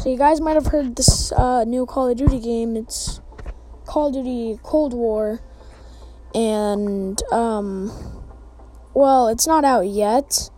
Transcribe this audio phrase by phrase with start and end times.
[0.00, 2.74] So you guys might have heard this uh, new Call of Duty game.
[2.74, 3.20] It's
[3.84, 5.42] Call of Duty Cold War,
[6.34, 7.92] and um,
[8.94, 10.48] well, it's not out yet,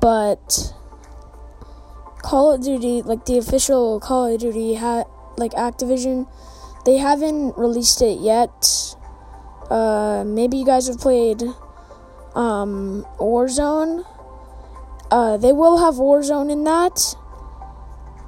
[0.00, 0.72] but
[2.22, 6.30] Call of Duty, like the official Call of Duty, ha- like Activision,
[6.84, 8.94] they haven't released it yet.
[9.68, 11.42] Uh, maybe you guys have played
[12.36, 14.06] um, Warzone.
[15.10, 17.16] Uh, they will have Warzone in that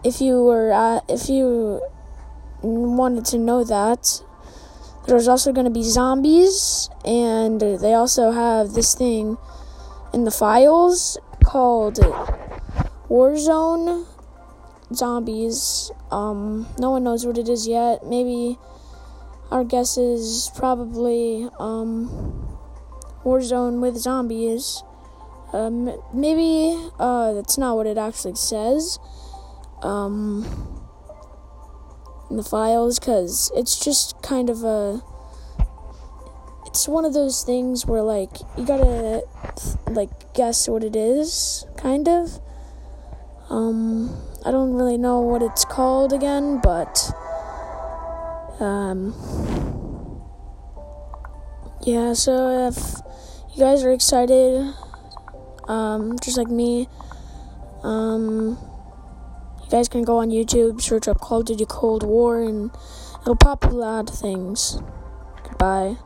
[0.08, 1.82] if you were uh, if you
[2.62, 4.22] wanted to know that
[5.06, 9.36] there's also going to be zombies and they also have this thing
[10.14, 11.96] in the files called
[13.10, 14.06] Warzone
[14.94, 15.90] zombies.
[16.10, 18.06] Um no one knows what it is yet.
[18.06, 18.58] Maybe
[19.50, 22.56] our guess is probably um
[23.24, 24.82] Warzone with zombies.
[25.52, 28.98] Um maybe uh that's not what it actually says
[29.82, 30.44] um,
[32.30, 35.02] in the files because it's just kind of a.
[36.66, 39.22] It's one of those things where like you gotta
[39.90, 42.40] like guess what it is, kind of.
[43.50, 47.10] Um, I don't really know what it's called again, but
[48.60, 49.14] um,
[51.82, 52.12] yeah.
[52.12, 52.76] So if
[53.54, 54.74] you guys are excited,
[55.66, 56.88] um, just like me,
[57.82, 58.58] um
[59.68, 62.70] you guys can go on YouTube, search up Call of Duty Cold War, and
[63.20, 64.80] it'll pop a lot of things.
[65.44, 65.96] Goodbye.